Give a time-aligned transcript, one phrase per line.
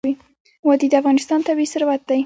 [0.67, 2.19] وادي د افغانستان طبعي ثروت دی.